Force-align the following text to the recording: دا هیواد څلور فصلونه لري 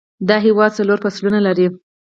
دا 0.27 0.35
هیواد 0.45 0.71
څلور 0.79 0.97
فصلونه 1.03 1.39
لري 1.47 1.67